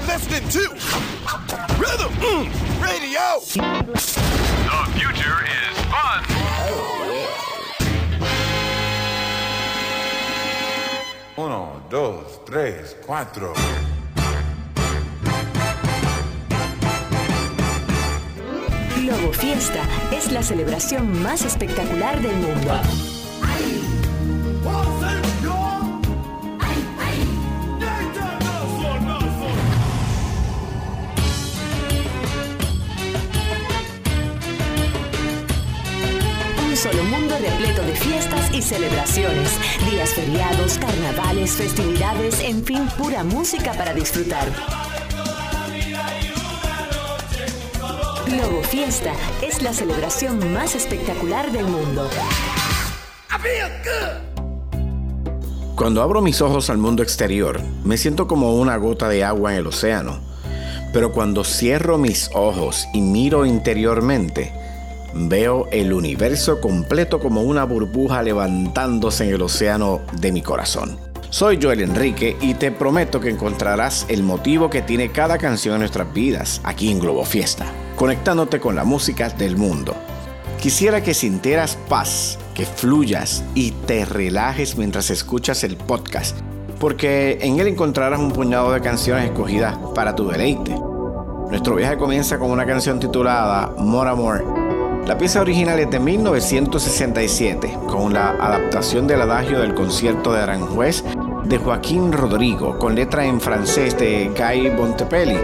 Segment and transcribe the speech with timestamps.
[0.00, 0.68] are listening to
[1.78, 2.12] Rhythm
[2.80, 3.40] Radio.
[3.44, 6.24] The future is fun.
[11.36, 13.54] Uno, dos, tres, cuatro.
[18.96, 19.82] Globo Fiesta
[20.12, 23.19] es la celebración más espectacular del mundo.
[36.80, 39.50] Solo mundo repleto de fiestas y celebraciones,
[39.90, 44.48] días feriados, carnavales, festividades, en fin, pura música para disfrutar.
[48.26, 49.12] Globo Fiesta
[49.42, 52.08] es la celebración más espectacular del mundo.
[55.74, 59.58] Cuando abro mis ojos al mundo exterior, me siento como una gota de agua en
[59.58, 60.18] el océano.
[60.94, 64.59] Pero cuando cierro mis ojos y miro interiormente,
[65.14, 70.98] veo el universo completo como una burbuja levantándose en el océano de mi corazón.
[71.30, 75.80] Soy Joel Enrique y te prometo que encontrarás el motivo que tiene cada canción en
[75.80, 79.94] nuestras vidas aquí en Globo Fiesta, conectándote con la música del mundo.
[80.60, 86.36] Quisiera que sintieras paz, que fluyas y te relajes mientras escuchas el podcast,
[86.80, 90.74] porque en él encontrarás un puñado de canciones escogidas para tu deleite.
[91.48, 94.59] Nuestro viaje comienza con una canción titulada More Amor.
[95.10, 101.02] La pieza original es de 1967, con la adaptación del adagio del concierto de Aranjuez
[101.42, 105.36] de Joaquín Rodrigo, con letra en francés de Guy Bontepelli.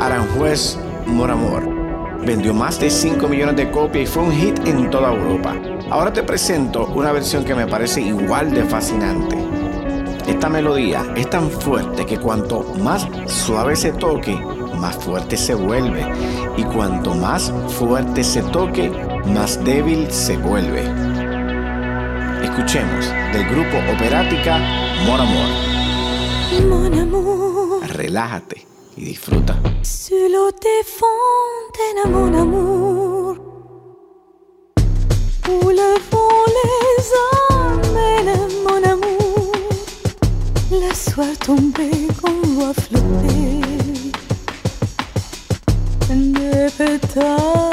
[0.00, 2.24] Aranjuez Mon Amour.
[2.24, 5.56] Vendió más de 5 millones de copias y fue un hit en toda Europa.
[5.90, 9.36] Ahora te presento una versión que me parece igual de fascinante.
[10.26, 14.40] Esta melodía es tan fuerte que cuanto más suave se toque,
[14.82, 16.04] más fuerte se vuelve.
[16.56, 18.90] Y cuanto más fuerte se toque,
[19.26, 20.82] más débil se vuelve.
[22.42, 24.58] Escuchemos del grupo Operática
[25.06, 25.48] Mon Amour.
[26.68, 28.66] Mon amour, Relájate
[28.96, 29.56] y disfruta.
[32.10, 33.36] mon amour,
[35.48, 37.04] où le vent les
[37.54, 38.32] emmène,
[38.64, 39.52] mon amour,
[40.72, 43.71] la soie tombée qu'on voit flotter,
[46.78, 47.71] Repetons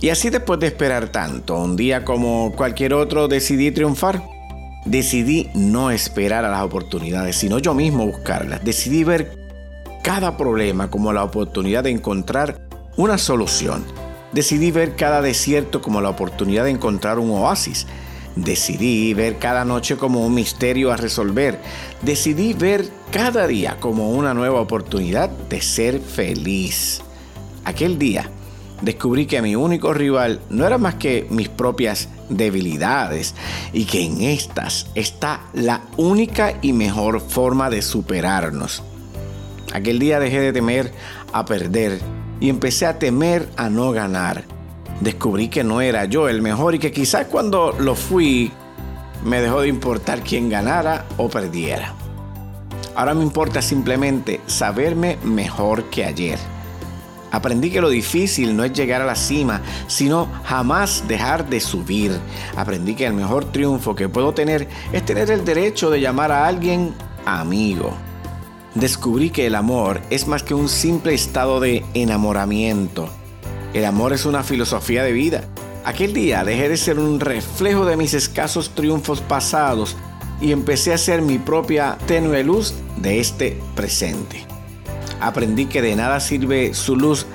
[0.00, 4.22] Y así después de esperar tanto, un día como cualquier otro decidí triunfar.
[4.86, 8.64] Decidí no esperar a las oportunidades, sino yo mismo buscarlas.
[8.64, 9.38] Decidí ver
[10.02, 12.58] cada problema como la oportunidad de encontrar
[12.96, 13.84] una solución.
[14.32, 17.86] Decidí ver cada desierto como la oportunidad de encontrar un oasis.
[18.36, 21.60] Decidí ver cada noche como un misterio a resolver.
[22.00, 27.02] Decidí ver cada día como una nueva oportunidad de ser feliz.
[27.66, 28.30] Aquel día
[28.82, 33.34] descubrí que mi único rival no era más que mis propias debilidades
[33.72, 38.82] y que en estas está la única y mejor forma de superarnos.
[39.72, 40.92] Aquel día dejé de temer
[41.32, 42.00] a perder
[42.40, 44.44] y empecé a temer a no ganar.
[45.00, 48.52] Descubrí que no era yo el mejor y que quizás cuando lo fui
[49.24, 51.94] me dejó de importar quién ganara o perdiera.
[52.94, 56.38] Ahora me importa simplemente saberme mejor que ayer.
[57.30, 62.18] Aprendí que lo difícil no es llegar a la cima, sino jamás dejar de subir.
[62.56, 66.46] Aprendí que el mejor triunfo que puedo tener es tener el derecho de llamar a
[66.46, 66.94] alguien
[67.24, 67.94] amigo.
[68.74, 73.08] Descubrí que el amor es más que un simple estado de enamoramiento.
[73.74, 75.44] El amor es una filosofía de vida.
[75.84, 79.96] Aquel día dejé de ser un reflejo de mis escasos triunfos pasados
[80.40, 84.49] y empecé a ser mi propia tenue luz de este presente
[85.20, 87.26] aprendí que de nada sirve su luz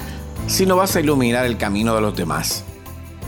[0.48, 2.64] si no vas a iluminar el camino de los demás.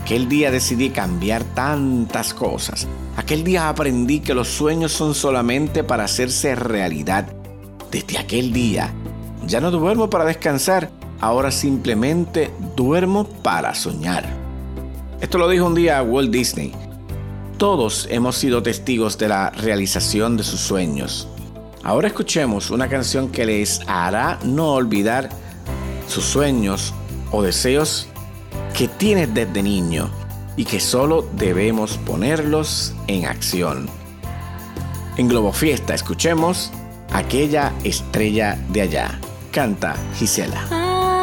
[0.02, 2.86] Aquel día decidí cambiar tantas cosas.
[3.16, 7.26] Aquel día aprendí que los sueños son solamente para hacerse realidad.
[7.90, 8.92] Desde aquel día
[9.46, 10.90] ya no duermo para descansar,
[11.20, 14.24] ahora simplemente duermo para soñar.
[15.20, 16.72] Esto lo dijo un día Walt Disney.
[17.56, 21.28] Todos hemos sido testigos de la realización de sus sueños.
[21.82, 25.28] Ahora escuchemos una canción que les hará no olvidar
[26.08, 26.94] sus sueños
[27.30, 28.08] o deseos
[28.76, 30.10] que tienes desde niño
[30.56, 33.88] y que solo debemos ponerlos en acción.
[35.16, 36.70] En Globo Fiesta escuchemos
[37.12, 39.20] aquella estrella de allá.
[39.52, 40.62] Canta Gisela.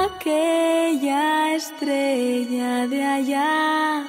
[0.05, 4.03] Aquella estrella de allá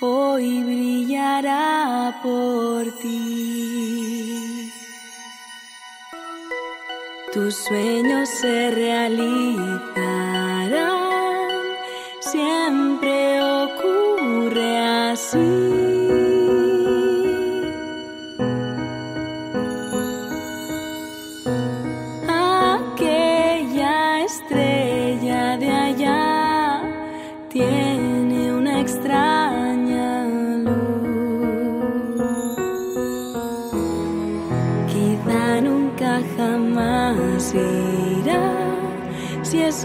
[0.00, 4.09] hoy brillará por ti.
[7.32, 9.58] Tus sueños se realizarán,
[12.18, 15.69] siempre ocurre así.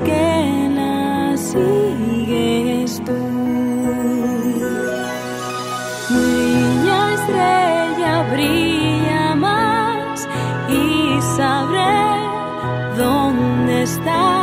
[0.03, 3.17] Que la sigues tú.
[6.09, 10.27] Brilla estrella, brilla más
[10.69, 14.34] y sabré dónde estás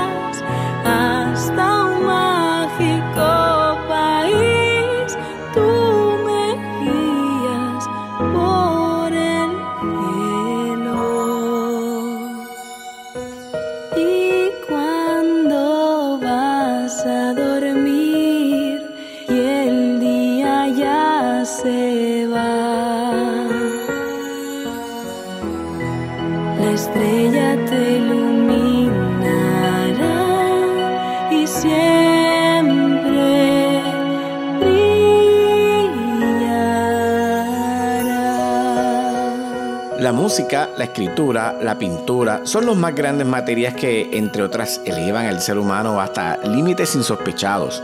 [40.33, 45.43] música, la escritura, la pintura son los más grandes materias que, entre otras, elevan al
[45.43, 47.83] ser humano hasta límites insospechados.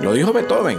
[0.00, 0.78] Lo dijo Beethoven.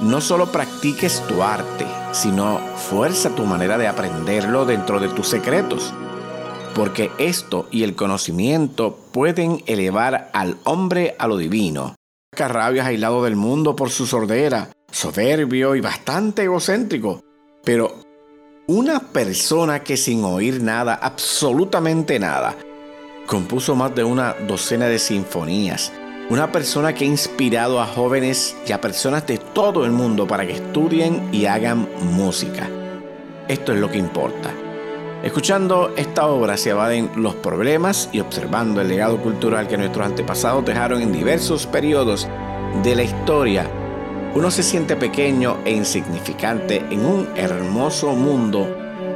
[0.00, 5.92] No solo practiques tu arte, sino fuerza tu manera de aprenderlo dentro de tus secretos.
[6.74, 11.94] Porque esto y el conocimiento pueden elevar al hombre a lo divino.
[12.34, 17.20] Carrabias aislado del mundo por su sordera, soberbio y bastante egocéntrico,
[17.64, 18.01] pero
[18.68, 22.54] una persona que sin oír nada, absolutamente nada,
[23.26, 25.92] compuso más de una docena de sinfonías.
[26.30, 30.46] Una persona que ha inspirado a jóvenes y a personas de todo el mundo para
[30.46, 32.70] que estudien y hagan música.
[33.48, 34.54] Esto es lo que importa.
[35.24, 40.64] Escuchando esta obra se evaden los problemas y observando el legado cultural que nuestros antepasados
[40.64, 42.28] dejaron en diversos periodos
[42.84, 43.68] de la historia
[44.34, 48.66] uno se siente pequeño e insignificante en un hermoso mundo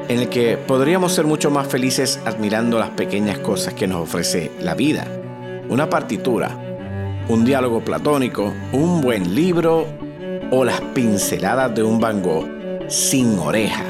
[0.08, 4.52] en el que podríamos ser mucho más felices admirando las pequeñas cosas que nos ofrece
[4.60, 5.06] la vida.
[5.68, 6.50] Una partitura,
[7.28, 9.86] un diálogo platónico, un buen libro
[10.50, 12.22] o las pinceladas de un Van
[12.88, 13.84] sin oreja.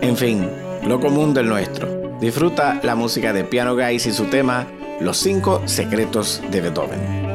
[0.00, 0.48] En fin,
[0.86, 2.16] lo común del nuestro.
[2.20, 4.66] Disfruta la música de Piano Guys y su tema
[5.00, 7.27] Los cinco secretos de Beethoven.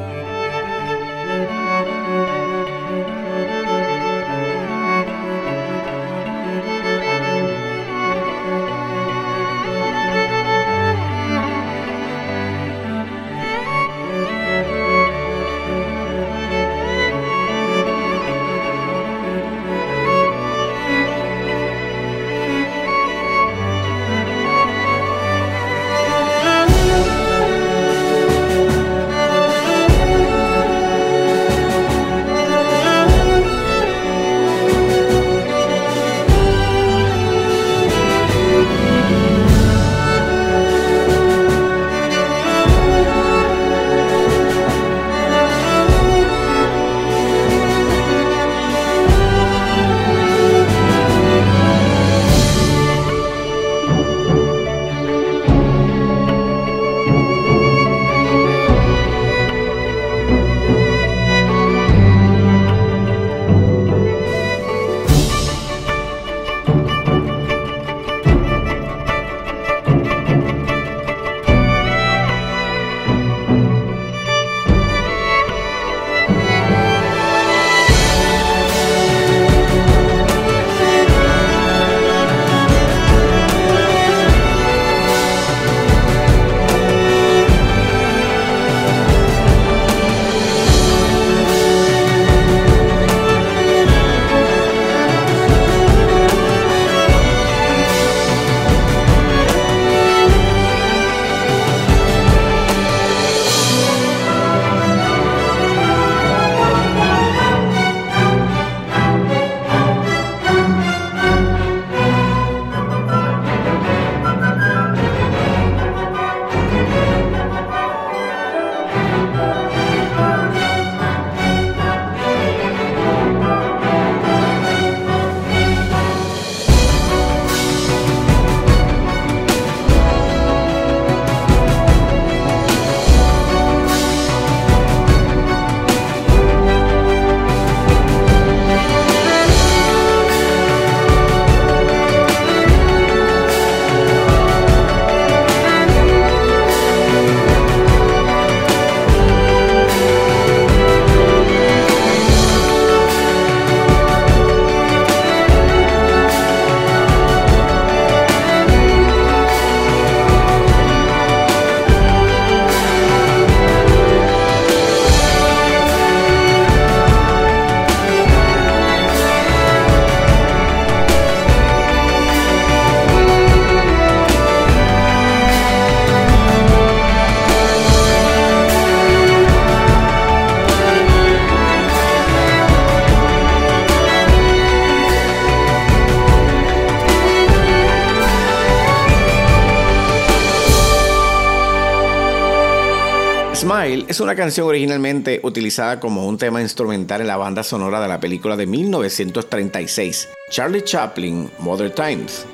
[194.14, 198.20] Es una canción originalmente utilizada como un tema instrumental en la banda sonora de la
[198.20, 202.46] película de 1936, Charlie Chaplin, Mother Times.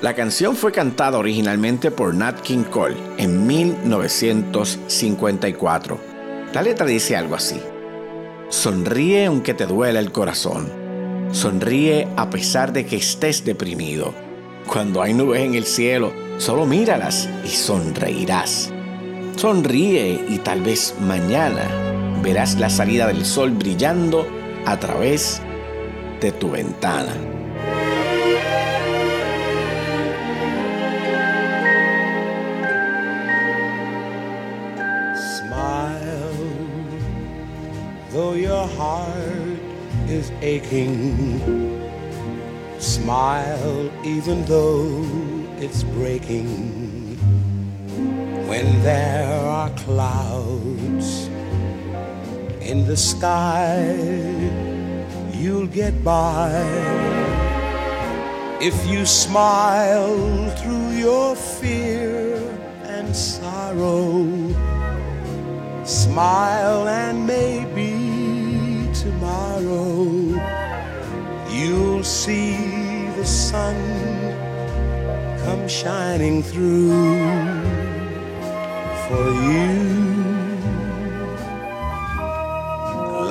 [0.00, 6.00] La canción fue cantada originalmente por Nat King Cole en 1954,
[6.54, 7.60] La letra dice algo así.
[8.48, 10.72] Sonríe aunque te duela el corazón.
[11.32, 14.14] Sonríe a pesar de que estés deprimido.
[14.66, 18.71] Cuando hay nubes en el cielo, solo míralas y sonreirás.
[19.36, 21.68] Sonríe y tal vez mañana
[22.22, 24.26] verás la salida del sol brillando
[24.66, 25.40] a través
[26.20, 27.12] de tu ventana.
[35.16, 36.30] Smile,
[38.12, 39.58] though your heart
[40.08, 41.40] is aching.
[42.78, 45.04] Smile, even though
[45.58, 47.01] it's breaking.
[48.52, 51.26] When there are clouds
[52.60, 53.80] in the sky,
[55.32, 56.52] you'll get by.
[58.60, 62.36] If you smile through your fear
[62.82, 64.28] and sorrow,
[65.84, 70.04] smile and maybe tomorrow
[71.48, 73.78] you'll see the sun
[75.42, 77.61] come shining through
[79.12, 79.68] for you.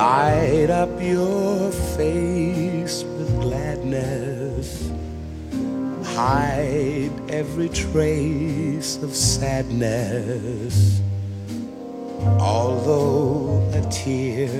[0.03, 4.91] Light up your face with gladness.
[6.15, 11.01] Hide every trace of sadness.
[12.39, 14.51] Although a tear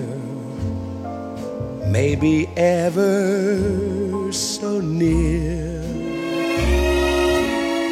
[1.98, 5.82] may be ever so near,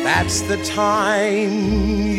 [0.03, 2.18] that's the time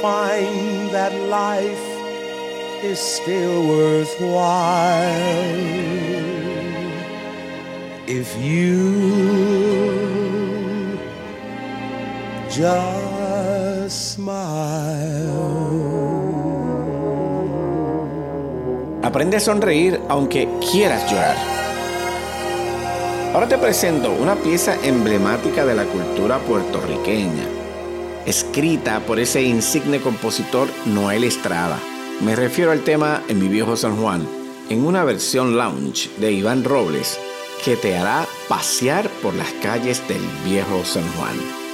[0.00, 1.86] Find that life
[2.82, 5.06] is still worthwhile
[8.06, 9.38] if you
[12.50, 14.76] just smile.
[19.02, 21.36] Aprende a sonreír aunque quieras llorar.
[23.32, 27.46] Ahora te presento una pieza emblemática de la cultura puertorriqueña,
[28.26, 31.78] escrita por ese insigne compositor Noel Estrada.
[32.20, 34.26] Me refiero al tema En mi viejo San Juan,
[34.68, 37.18] en una versión lounge de Iván Robles
[37.64, 41.65] que te hará pasear por las calles del viejo San Juan.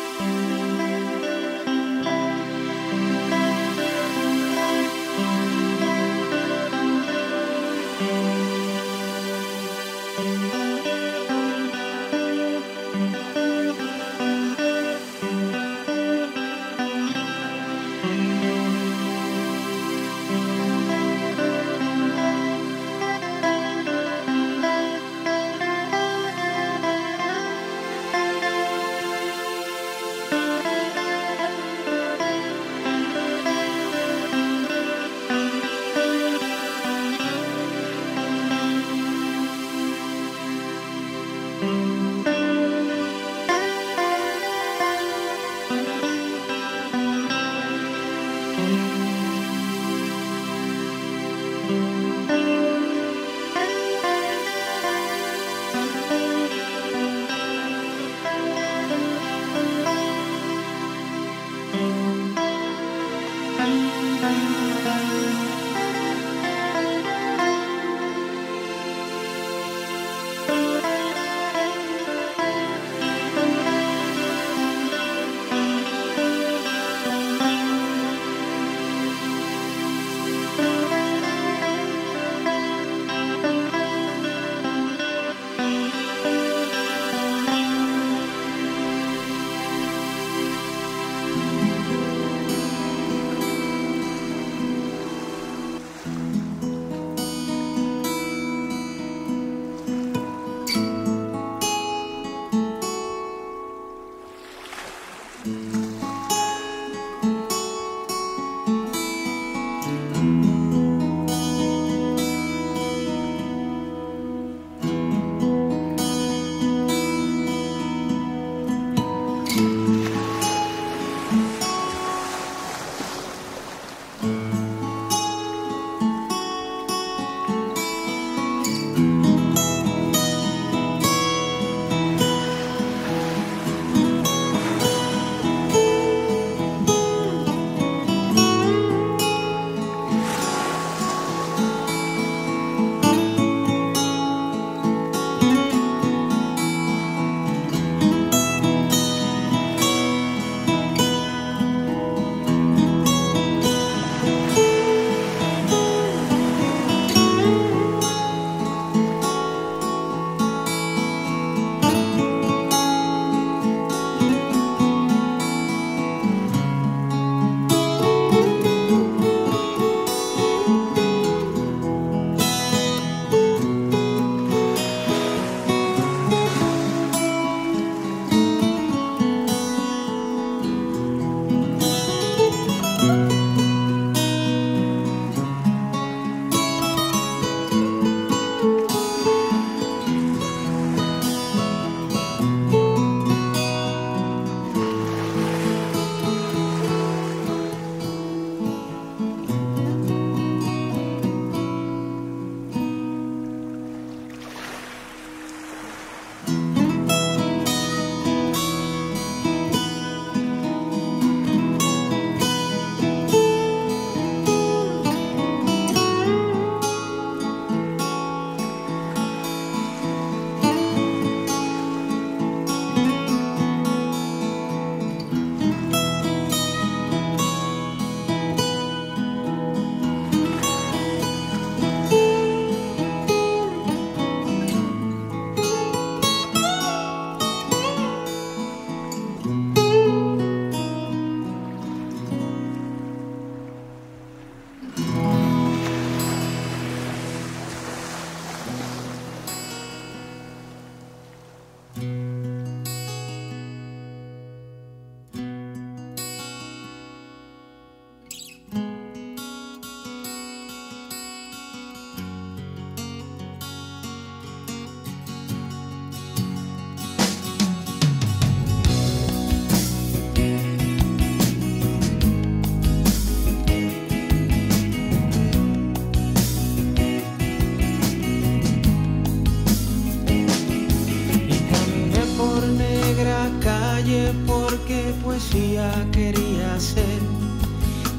[284.92, 287.20] Porque poesía quería ser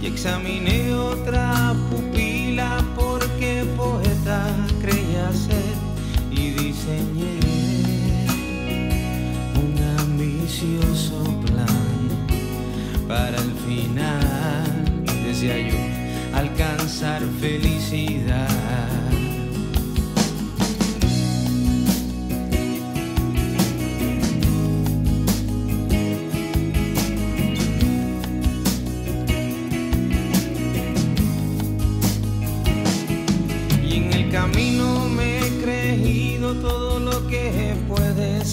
[0.02, 1.74] y examiné otra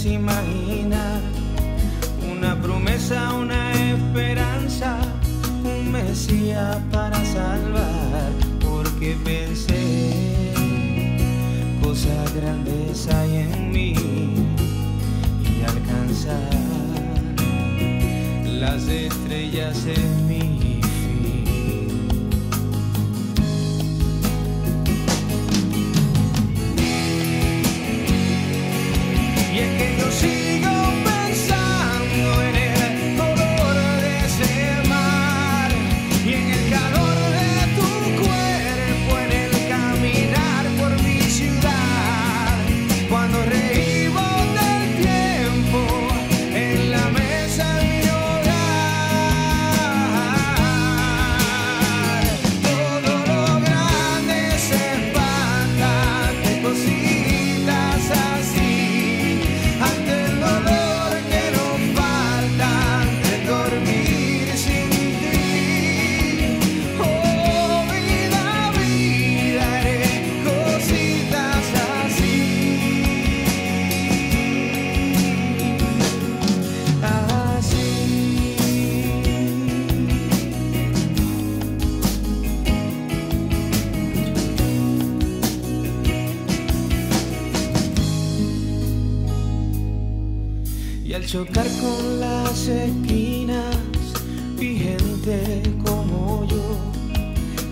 [0.01, 1.21] puedes imaginar.
[2.31, 4.97] Una promesa, una esperanza,
[5.65, 8.33] un mesías para salvar.
[8.61, 10.53] Porque pensé,
[11.83, 13.95] cosas grandes hay en mí
[15.43, 16.51] y alcanzar
[18.45, 20.10] las estrellas es
[91.21, 93.77] al chocar con las esquinas,
[94.57, 96.79] vi gente como yo,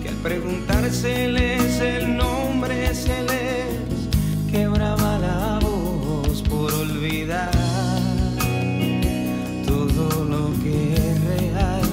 [0.03, 7.51] que al preguntárseles el nombre se les quebraba la voz por olvidar
[9.65, 11.89] todo lo que es real,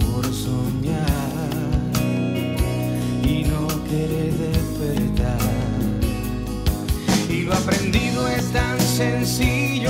[0.00, 1.32] por soñar
[3.24, 5.38] y no querer despertar.
[7.30, 9.89] Y lo aprendido es tan sencillo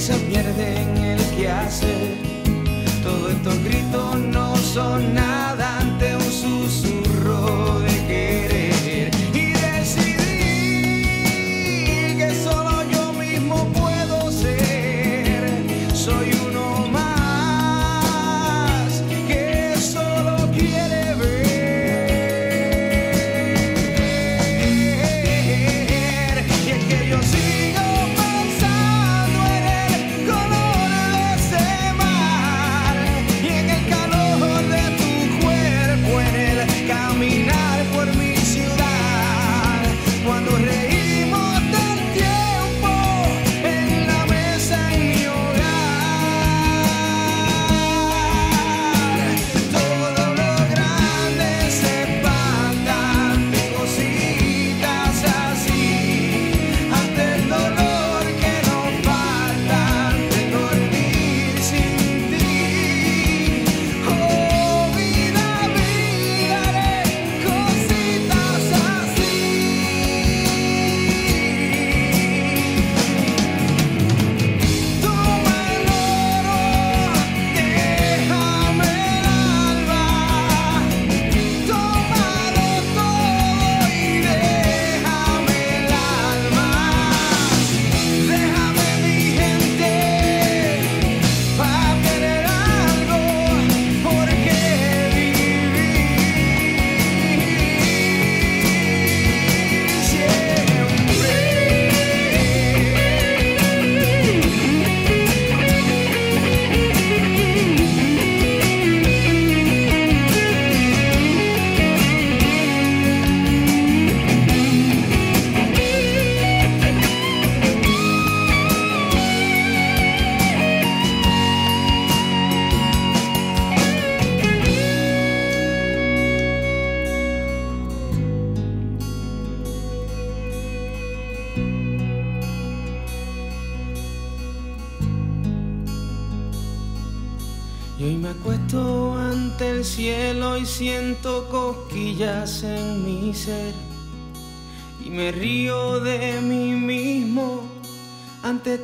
[0.00, 2.16] se pierde en el quehacer.
[3.02, 5.69] Todos estos gritos no son nada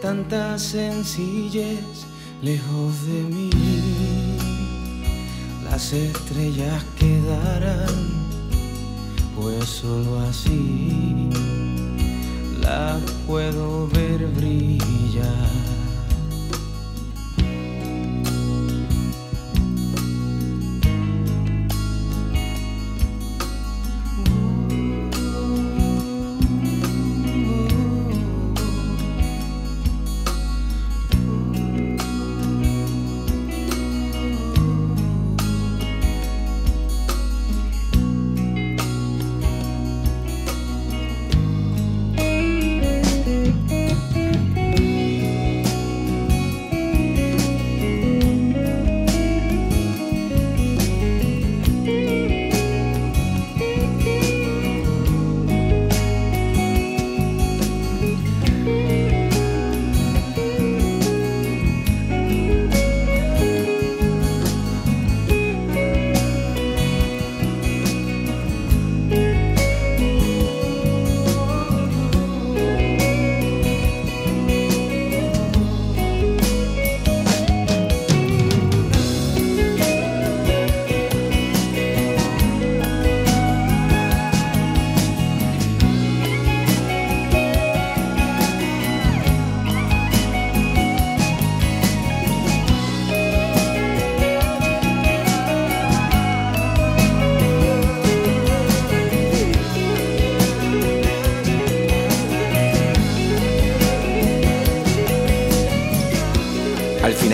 [0.00, 2.06] tanta sencillez
[2.42, 3.50] lejos de mí.
[5.64, 7.94] Las estrellas quedarán,
[9.34, 11.28] pues solo así
[12.60, 15.65] las puedo ver brillar.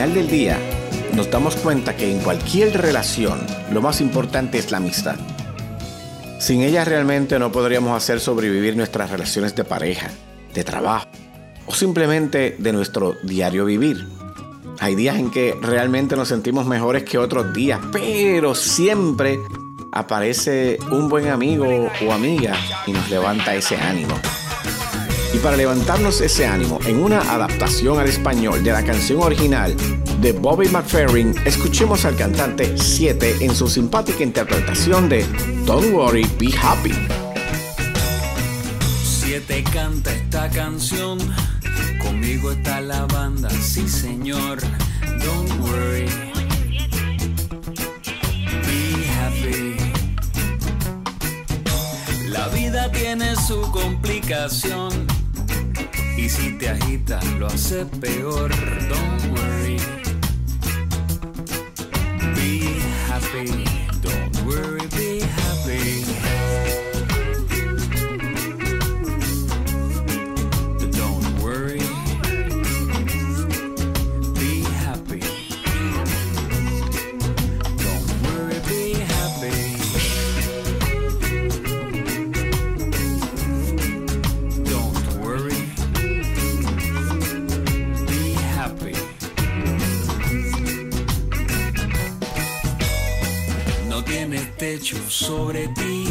[0.02, 0.58] Final del día,
[1.14, 3.38] nos damos cuenta que en cualquier relación
[3.70, 5.14] lo más importante es la amistad.
[6.40, 10.10] Sin ella realmente no podríamos hacer sobrevivir nuestras relaciones de pareja,
[10.54, 11.06] de trabajo
[11.66, 14.08] o simplemente de nuestro diario vivir.
[14.80, 19.38] Hay días en que realmente nos sentimos mejores que otros días, pero siempre
[19.92, 22.56] aparece un buen amigo o amiga
[22.88, 24.20] y nos levanta ese ánimo.
[25.34, 29.74] Y para levantarnos ese ánimo, en una adaptación al español de la canción original
[30.20, 35.24] de Bobby McFerrin, escuchemos al cantante 7 en su simpática interpretación de
[35.64, 36.92] Don't Worry, Be Happy.
[39.02, 41.18] Siete canta esta canción,
[42.02, 44.60] conmigo está la banda, sí señor.
[45.24, 46.06] Don't worry,
[48.66, 49.76] be happy.
[52.28, 55.11] La vida tiene su complicación
[56.16, 58.50] y si te agitas lo hace peor.
[58.88, 59.78] Don't worry,
[62.34, 63.64] be happy.
[64.00, 64.81] Don't worry,
[95.08, 96.01] sobre ti.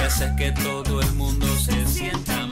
[0.00, 2.49] Y haces que todo el mundo se sienta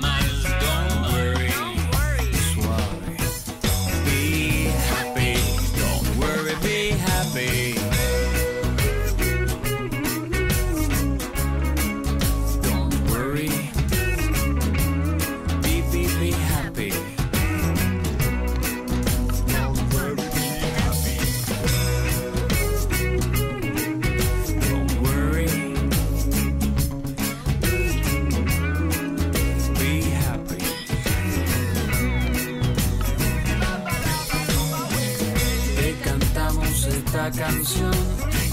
[37.30, 37.90] canción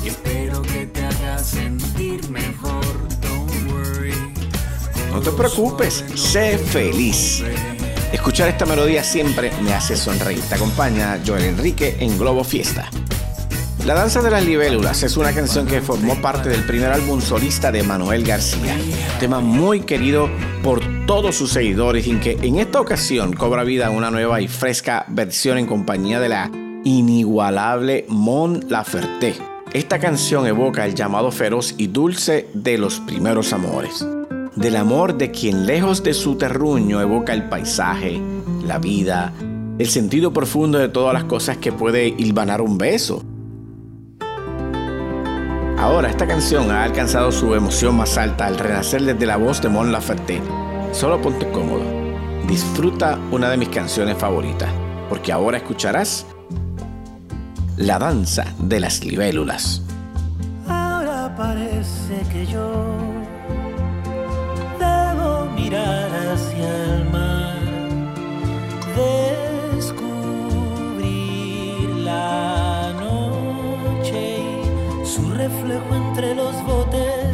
[0.03, 2.83] y espero que te haga sentir mejor.
[5.11, 7.41] No te preocupes, sé feliz.
[8.12, 10.41] Escuchar esta melodía siempre me hace sonreír.
[10.41, 12.89] Te acompaña Joel Enrique en Globo Fiesta.
[13.85, 17.71] La danza de las libélulas es una canción que formó parte del primer álbum solista
[17.71, 18.75] de Manuel García,
[19.19, 20.29] tema muy querido
[20.63, 25.06] por todos sus seguidores y que en esta ocasión cobra vida una nueva y fresca
[25.08, 29.36] versión en compañía de la inigualable Mon Laferte.
[29.73, 34.08] Esta canción evoca el llamado feroz y dulce de los primeros amores,
[34.56, 38.21] del amor de quien lejos de su terruño evoca el paisaje,
[38.65, 39.33] la vida,
[39.77, 43.23] el sentido profundo de todas las cosas que puede hilvanar un beso.
[45.77, 49.69] Ahora esta canción ha alcanzado su emoción más alta al renacer desde la voz de
[49.69, 50.40] Mon Laferte.
[50.94, 51.83] Solo ponte cómodo.
[52.48, 54.69] Disfruta una de mis canciones favoritas,
[55.10, 56.25] porque ahora escucharás
[57.78, 59.82] La danza de las libélulas.
[60.65, 62.71] Ahora parece que yo
[64.80, 67.60] debo mirar hacia el mar,
[69.76, 70.00] descubrir
[72.06, 74.40] la noche
[75.04, 77.25] y su reflejo entre los botes.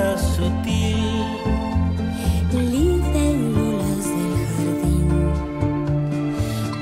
[0.00, 1.26] Danza sutil.
[2.52, 5.08] libélulas del jardín.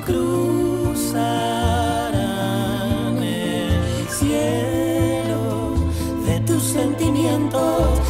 [0.06, 1.22] cruzarán
[3.22, 5.42] el cielo
[6.26, 8.07] de tus sentimientos.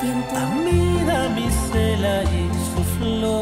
[0.00, 0.36] Tiempo.
[0.36, 3.39] A mi damisela y su flor,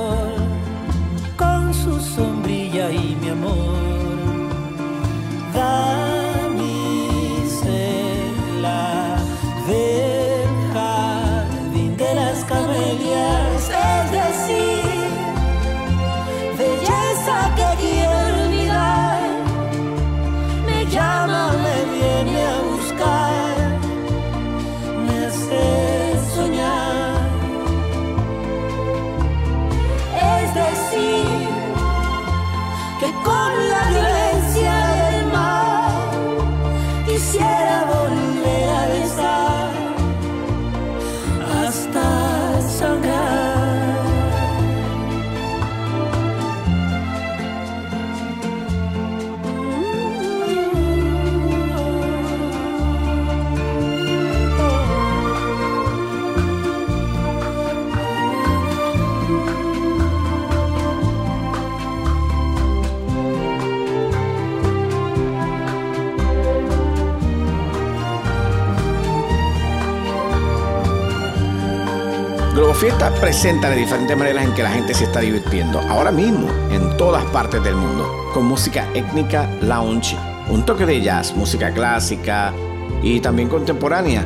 [72.78, 76.96] fiesta presenta de diferentes maneras en que la gente se está divirtiendo ahora mismo en
[76.96, 80.16] todas partes del mundo, con música étnica lounge,
[80.48, 82.54] un toque de jazz, música clásica
[83.02, 84.24] y también contemporánea.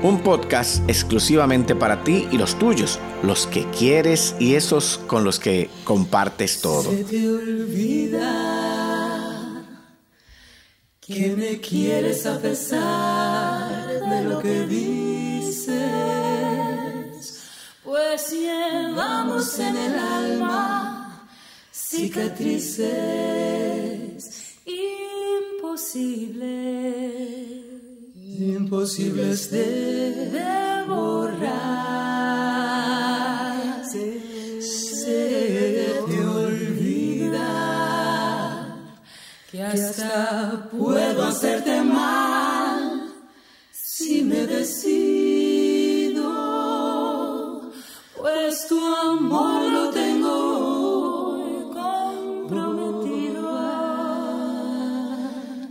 [0.00, 5.40] Un podcast exclusivamente para ti y los tuyos, los que quieres y esos con los
[5.40, 6.92] que compartes todo.
[6.92, 8.30] Se te olvida
[11.00, 14.97] que me quieres a pesar de lo que.
[18.30, 21.28] llevamos en el alma
[21.70, 22.78] cicatrices
[25.58, 26.04] imposibles,
[28.14, 31.68] imposibles de, de borrar.
[33.90, 37.48] Se, se te olvida
[39.50, 43.12] que hasta puedo hacerte mal
[43.72, 45.37] si me decís.
[48.18, 50.30] pues tu amor lo tengo
[51.34, 53.48] hoy comprometido.
[53.48, 55.18] A,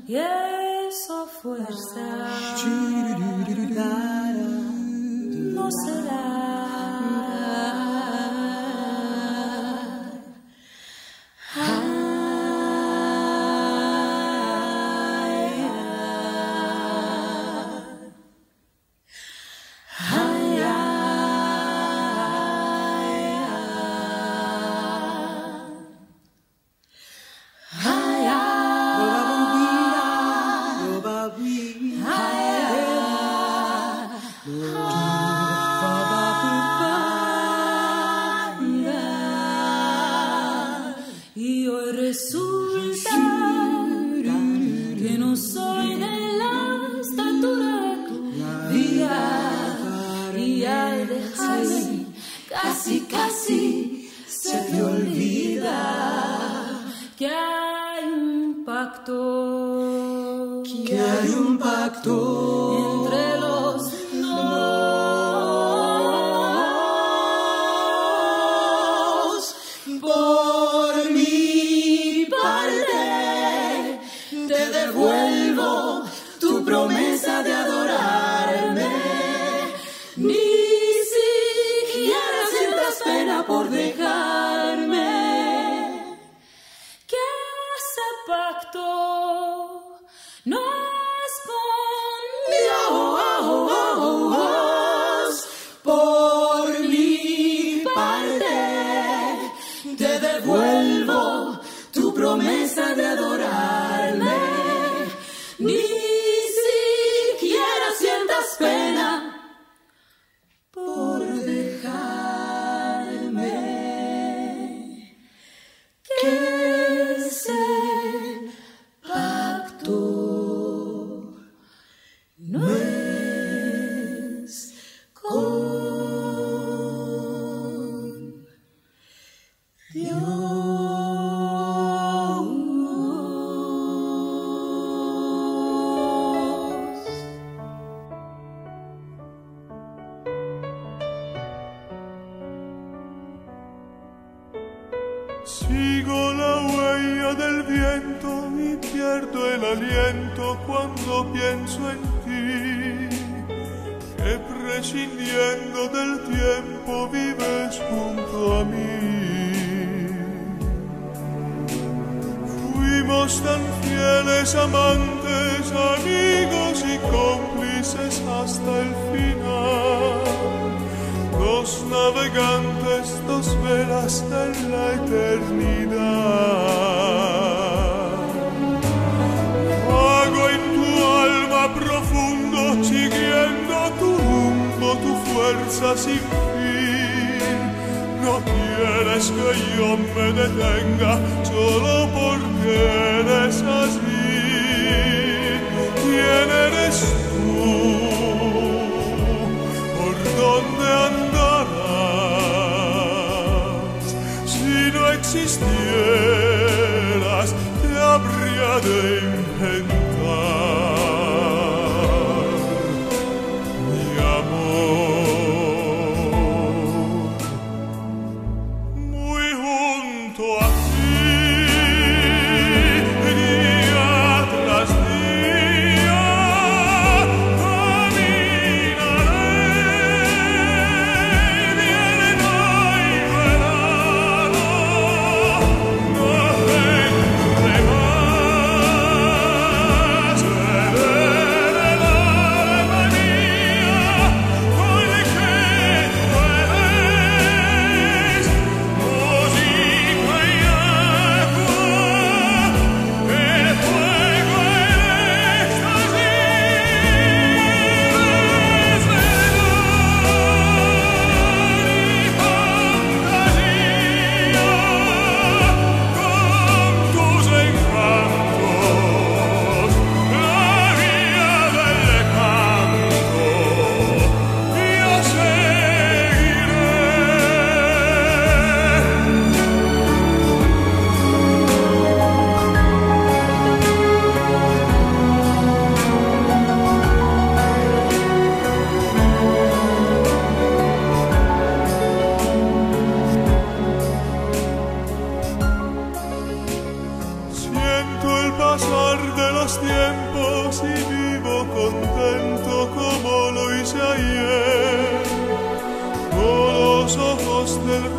[0.08, 2.06] y eso fuerza.
[5.56, 6.57] No será.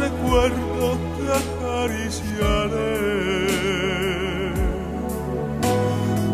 [0.01, 2.97] Recuerdo te acariciaré.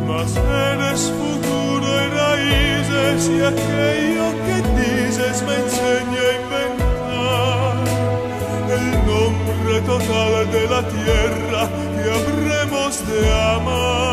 [0.07, 7.75] Mas eres futuro y raíces y aquello que dices me enseña a inventar
[8.77, 11.63] el nombre total de la tierra
[11.97, 13.19] que habremos de
[13.57, 14.04] amar.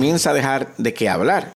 [0.00, 1.52] Comienza a dejar de qué hablar.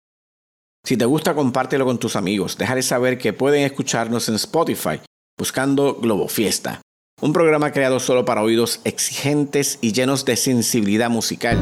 [0.82, 2.56] Si te gusta, compártelo con tus amigos.
[2.56, 4.98] Dejaré saber que pueden escucharnos en Spotify
[5.38, 6.80] buscando Globo Fiesta,
[7.20, 11.58] un programa creado solo para oídos exigentes y llenos de sensibilidad musical.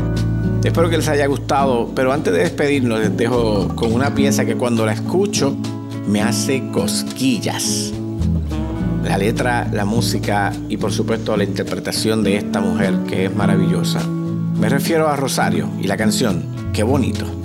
[0.62, 4.54] Espero que les haya gustado, pero antes de despedirnos les dejo con una pieza que
[4.54, 5.56] cuando la escucho
[6.06, 7.92] me hace cosquillas.
[9.02, 14.00] La letra, la música y por supuesto la interpretación de esta mujer que es maravillosa.
[14.58, 17.37] Me refiero a Rosario y la canción Qué bonito.